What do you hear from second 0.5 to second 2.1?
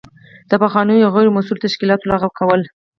پخوانیو او غیر مؤثرو تشکیلاتو